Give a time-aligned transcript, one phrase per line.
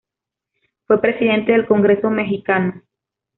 [0.87, 2.81] Fue Presidente del Congreso Mexicano.